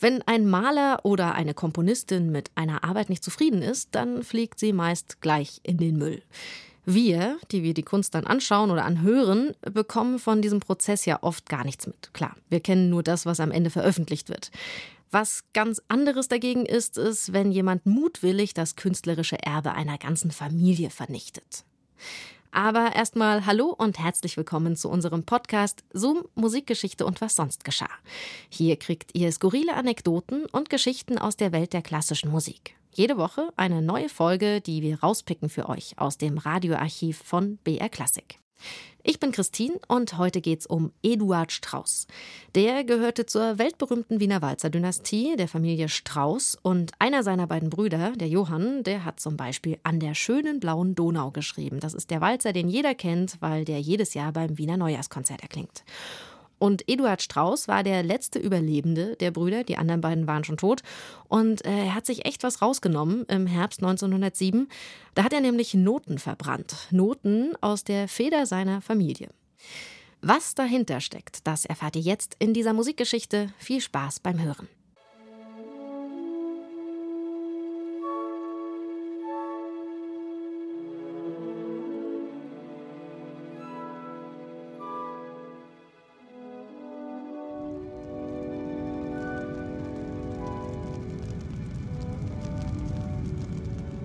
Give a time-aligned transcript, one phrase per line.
[0.00, 4.72] Wenn ein Maler oder eine Komponistin mit einer Arbeit nicht zufrieden ist, dann fliegt sie
[4.72, 6.22] meist gleich in den Müll.
[6.86, 11.48] Wir, die wir die Kunst dann anschauen oder anhören, bekommen von diesem Prozess ja oft
[11.50, 12.14] gar nichts mit.
[12.14, 14.50] Klar, wir kennen nur das, was am Ende veröffentlicht wird.
[15.10, 20.88] Was ganz anderes dagegen ist, ist, wenn jemand mutwillig das künstlerische Erbe einer ganzen Familie
[20.88, 21.64] vernichtet.
[22.52, 27.90] Aber erstmal hallo und herzlich willkommen zu unserem Podcast Zoom Musikgeschichte und was sonst geschah.
[28.48, 32.74] Hier kriegt ihr skurrile Anekdoten und Geschichten aus der Welt der klassischen Musik.
[32.92, 37.88] Jede Woche eine neue Folge, die wir rauspicken für euch aus dem Radioarchiv von BR
[37.88, 38.40] Classic.
[39.02, 42.06] Ich bin Christine und heute geht's um Eduard Strauss.
[42.54, 48.28] Der gehörte zur weltberühmten Wiener Walzer-Dynastie der Familie Strauss und einer seiner beiden Brüder, der
[48.28, 51.80] Johann, der hat zum Beispiel an der schönen blauen Donau geschrieben.
[51.80, 55.82] Das ist der Walzer, den jeder kennt, weil der jedes Jahr beim Wiener Neujahrskonzert erklingt.
[56.60, 59.64] Und Eduard Strauß war der letzte Überlebende der Brüder.
[59.64, 60.82] Die anderen beiden waren schon tot.
[61.26, 64.68] Und äh, er hat sich echt was rausgenommen im Herbst 1907.
[65.14, 66.76] Da hat er nämlich Noten verbrannt.
[66.90, 69.30] Noten aus der Feder seiner Familie.
[70.20, 73.48] Was dahinter steckt, das erfahrt ihr jetzt in dieser Musikgeschichte.
[73.56, 74.68] Viel Spaß beim Hören.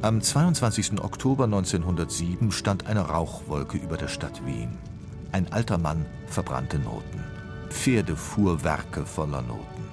[0.06, 1.02] Am 22.
[1.02, 4.78] Oktober 1907 stand eine Rauchwolke über der Stadt Wien.
[5.32, 7.24] Ein alter Mann verbrannte Noten.
[7.70, 9.84] Pferdefuhrwerke voller Noten.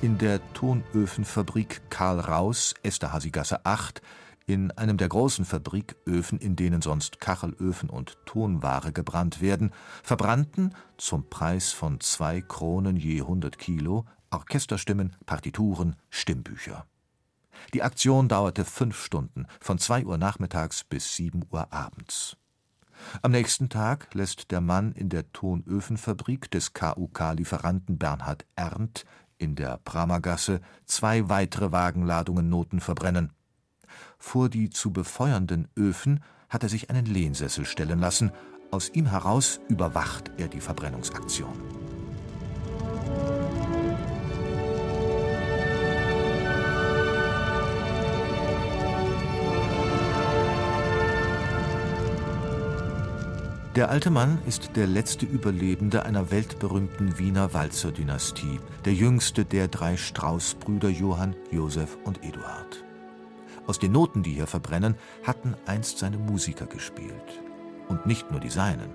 [0.00, 4.00] In der Tonöfenfabrik Karl Raus, Esterhazygasse 8,
[4.46, 9.72] in einem der großen Fabriköfen, in denen sonst Kachelöfen und Tonware gebrannt werden,
[10.04, 16.86] verbrannten, zum Preis von zwei Kronen je 100 Kilo, Orchesterstimmen, Partituren, Stimmbücher.
[17.74, 22.36] Die Aktion dauerte fünf Stunden, von zwei Uhr nachmittags bis sieben Uhr abends.
[23.22, 29.04] Am nächsten Tag lässt der Mann in der Tonöfenfabrik des KUK-Lieferanten Bernhard Erndt
[29.38, 33.32] in der Pramergasse zwei weitere Wagenladungen Noten verbrennen.
[34.18, 38.32] Vor die zu befeuernden Öfen hat er sich einen Lehnsessel stellen lassen,
[38.70, 41.95] aus ihm heraus überwacht er die Verbrennungsaktion.
[53.76, 59.98] Der alte Mann ist der letzte Überlebende einer weltberühmten Wiener Walzer-Dynastie, der jüngste der drei
[59.98, 62.82] Strauß-Brüder Johann, Josef und Eduard.
[63.66, 64.94] Aus den Noten, die hier verbrennen,
[65.24, 67.42] hatten einst seine Musiker gespielt.
[67.88, 68.94] Und nicht nur die seinen.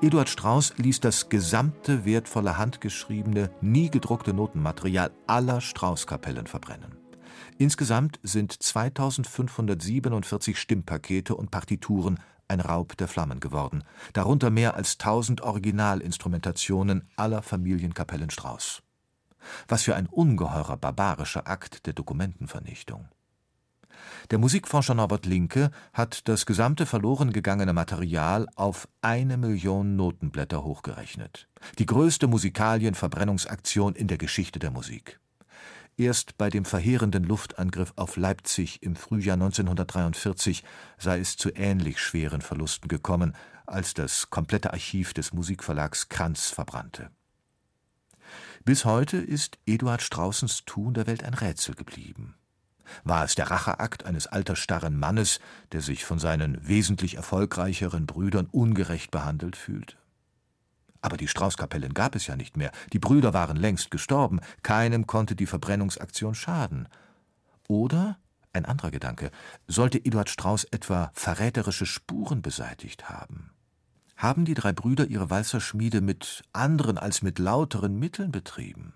[0.00, 6.96] Eduard Strauß ließ das gesamte wertvolle handgeschriebene, nie gedruckte Notenmaterial aller Strauß-Kapellen verbrennen.
[7.58, 15.40] Insgesamt sind 2547 Stimmpakete und Partituren ein Raub der Flammen geworden, darunter mehr als tausend
[15.40, 18.82] Originalinstrumentationen aller Familienkapellen Strauß.
[19.68, 23.08] Was für ein ungeheurer barbarischer Akt der Dokumentenvernichtung.
[24.30, 31.48] Der Musikforscher Norbert Linke hat das gesamte verloren gegangene Material auf eine Million Notenblätter hochgerechnet.
[31.78, 35.20] Die größte Musikalienverbrennungsaktion in der Geschichte der Musik.
[35.98, 40.62] Erst bei dem verheerenden Luftangriff auf Leipzig im Frühjahr 1943
[40.98, 43.34] sei es zu ähnlich schweren Verlusten gekommen,
[43.64, 47.10] als das komplette Archiv des Musikverlags Kranz verbrannte.
[48.64, 52.34] Bis heute ist Eduard Straußens Tun der Welt ein Rätsel geblieben.
[53.04, 55.40] War es der Racheakt eines altersstarren Mannes,
[55.72, 59.96] der sich von seinen wesentlich erfolgreicheren Brüdern ungerecht behandelt fühlt?
[61.06, 62.72] Aber die Straußkapellen gab es ja nicht mehr.
[62.92, 64.40] Die Brüder waren längst gestorben.
[64.64, 66.88] Keinem konnte die Verbrennungsaktion schaden.
[67.68, 68.18] Oder,
[68.52, 69.30] ein anderer Gedanke,
[69.68, 73.52] sollte Eduard Strauß etwa verräterische Spuren beseitigt haben?
[74.16, 78.92] Haben die drei Brüder ihre Walzerschmiede mit anderen als mit lauteren Mitteln betrieben?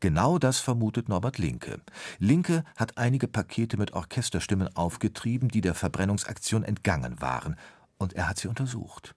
[0.00, 1.80] Genau das vermutet Norbert Linke.
[2.18, 7.54] Linke hat einige Pakete mit Orchesterstimmen aufgetrieben, die der Verbrennungsaktion entgangen waren,
[7.98, 9.14] und er hat sie untersucht.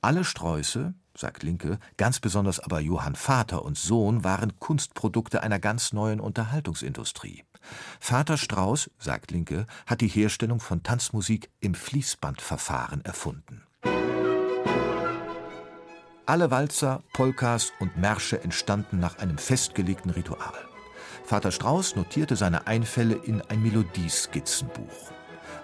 [0.00, 5.92] Alle Sträuße, sagt Linke, ganz besonders aber Johann Vater und Sohn waren Kunstprodukte einer ganz
[5.92, 7.42] neuen Unterhaltungsindustrie.
[7.98, 13.64] Vater Strauß, sagt Linke, hat die Herstellung von Tanzmusik im Fließbandverfahren erfunden.
[16.26, 20.54] Alle Walzer, Polkas und Märsche entstanden nach einem festgelegten Ritual.
[21.24, 25.17] Vater Strauß notierte seine Einfälle in ein Melodieskizzenbuch.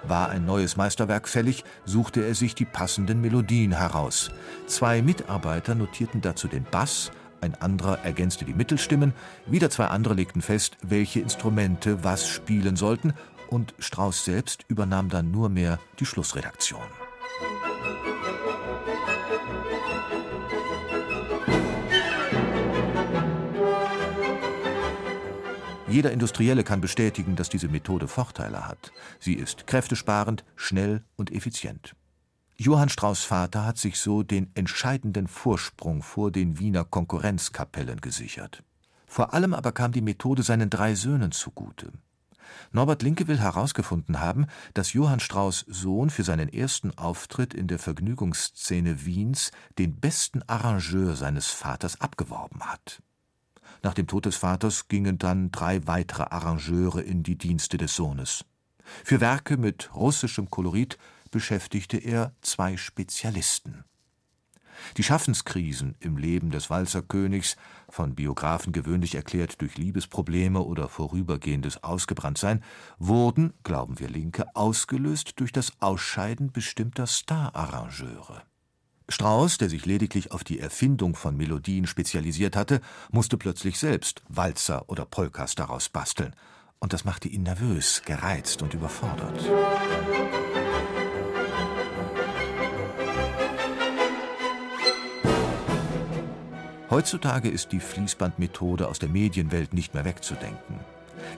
[0.07, 4.31] War ein neues Meisterwerk fällig, suchte er sich die passenden Melodien heraus.
[4.67, 7.11] Zwei Mitarbeiter notierten dazu den Bass,
[7.41, 9.13] ein anderer ergänzte die Mittelstimmen,
[9.47, 13.13] wieder zwei andere legten fest, welche Instrumente was spielen sollten,
[13.51, 16.81] und Strauss selbst übernahm dann nur mehr die Schlussredaktion.
[25.95, 28.91] Jeder Industrielle kann bestätigen, dass diese Methode Vorteile hat.
[29.21, 31.95] Sie ist kräftesparend, schnell und effizient.
[32.57, 38.65] Johann Strauß Vater hat sich so den entscheidenden Vorsprung vor den Wiener Konkurrenzkapellen gesichert.
[39.07, 41.93] Vor allem aber kam die Methode seinen drei Söhnen zugute.
[42.73, 47.79] Norbert Linke will herausgefunden haben, dass Johann Strauß Sohn für seinen ersten Auftritt in der
[47.79, 53.01] Vergnügungsszene Wiens den besten Arrangeur seines Vaters abgeworben hat.
[53.85, 58.47] Nach dem Tod des Vaters gingen dann drei weitere Arrangeure in die Dienste des Sohnes.
[59.05, 60.97] Für Werke mit russischem Kolorit
[61.31, 63.85] beschäftigte er zwei Spezialisten.
[64.97, 67.57] Die Schaffenskrisen im Leben des Walzerkönigs,
[67.91, 72.65] von Biografen gewöhnlich erklärt durch Liebesprobleme oder vorübergehendes Ausgebranntsein,
[72.99, 78.43] wurden, glauben wir Linke, ausgelöst durch das Ausscheiden bestimmter Stararrangeure.
[79.09, 82.81] Strauss, der sich lediglich auf die Erfindung von Melodien spezialisiert hatte,
[83.11, 86.35] musste plötzlich selbst Walzer oder Polkas daraus basteln.
[86.79, 89.41] Und das machte ihn nervös, gereizt und überfordert.
[96.89, 100.81] Heutzutage ist die Fließbandmethode aus der Medienwelt nicht mehr wegzudenken.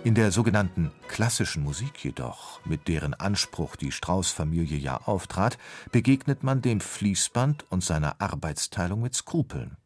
[0.05, 5.59] In der sogenannten klassischen Musik jedoch, mit deren Anspruch die Strauß-Familie ja auftrat,
[5.91, 9.77] begegnet man dem Fließband und seiner Arbeitsteilung mit Skrupeln.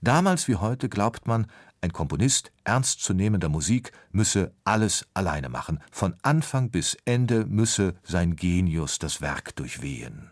[0.00, 1.46] Damals wie heute glaubt man,
[1.80, 8.98] ein Komponist ernstzunehmender Musik müsse alles alleine machen, von Anfang bis Ende müsse sein Genius
[8.98, 10.30] das Werk durchwehen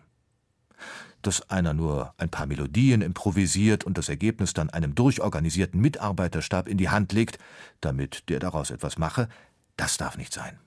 [1.23, 6.79] dass einer nur ein paar Melodien improvisiert und das Ergebnis dann einem durchorganisierten Mitarbeiterstab in
[6.79, 7.39] die Hand legt,
[7.81, 9.29] damit der daraus etwas mache,
[9.77, 10.59] das darf nicht sein.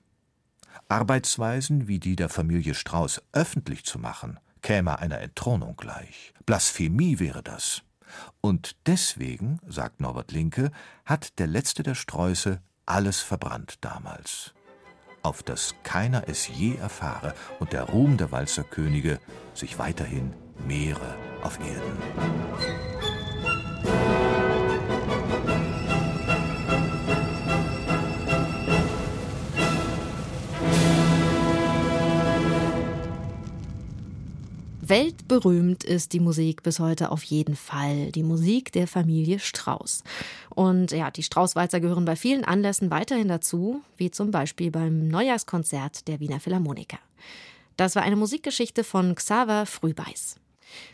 [0.88, 6.32] Arbeitsweisen wie die der Familie Strauß öffentlich zu machen, käme einer Entthronung gleich.
[6.46, 7.82] Blasphemie wäre das.
[8.40, 10.70] Und deswegen, sagt Norbert Linke,
[11.04, 14.54] hat der letzte der Sträuße alles verbrannt damals
[15.24, 19.18] auf dass keiner es je erfahre und der Ruhm der Walzerkönige
[19.54, 20.34] sich weiterhin
[20.66, 22.94] mehre auf Erden.
[34.86, 38.12] Weltberühmt ist die Musik bis heute auf jeden Fall.
[38.12, 40.04] Die Musik der Familie Strauß.
[40.50, 46.06] Und ja, die Straußwalzer gehören bei vielen Anlässen weiterhin dazu, wie zum Beispiel beim Neujahrskonzert
[46.06, 46.98] der Wiener Philharmoniker.
[47.76, 50.36] Das war eine Musikgeschichte von Xaver Frühbeiß.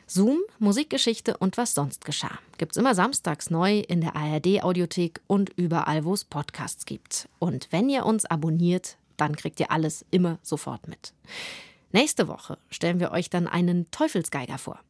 [0.06, 2.38] Zoom, Musikgeschichte und was sonst geschah.
[2.58, 7.28] Gibt's immer samstags neu in der ARD-Audiothek und überall, wo es Podcasts gibt.
[7.38, 11.12] Und wenn ihr uns abonniert, dann kriegt ihr alles immer sofort mit.
[11.92, 14.80] Nächste Woche stellen wir euch dann einen Teufelsgeiger vor.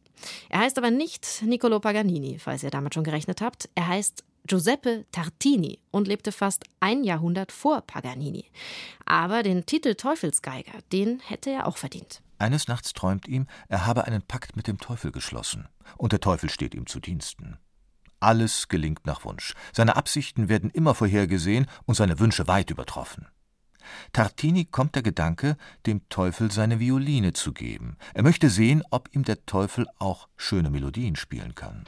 [0.48, 3.68] Er heißt aber nicht Niccolo Paganini, falls ihr damit schon gerechnet habt.
[3.74, 8.46] Er heißt Giuseppe Tartini und lebte fast ein Jahrhundert vor Paganini.
[9.04, 12.20] Aber den Titel Teufelsgeiger, den hätte er auch verdient.
[12.40, 16.48] Eines Nachts träumt ihm, er habe einen Pakt mit dem Teufel geschlossen, und der Teufel
[16.48, 17.58] steht ihm zu Diensten.
[18.18, 19.52] Alles gelingt nach Wunsch.
[19.74, 23.26] Seine Absichten werden immer vorhergesehen und seine Wünsche weit übertroffen.
[24.14, 27.98] Tartini kommt der Gedanke, dem Teufel seine Violine zu geben.
[28.14, 31.84] Er möchte sehen, ob ihm der Teufel auch schöne Melodien spielen kann.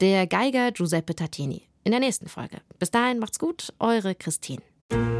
[0.00, 1.62] Der Geiger Giuseppe Tartini.
[1.82, 2.60] In der nächsten Folge.
[2.78, 4.62] Bis dahin macht's gut, eure Christine.
[4.90, 5.17] thank you